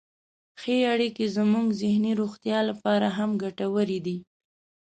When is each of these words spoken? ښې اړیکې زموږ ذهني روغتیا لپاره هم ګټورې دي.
ښې 0.61 0.77
اړیکې 0.93 1.25
زموږ 1.37 1.67
ذهني 1.81 2.11
روغتیا 2.21 2.59
لپاره 2.69 3.07
هم 3.17 3.29
ګټورې 3.43 3.99
دي. 4.05 4.17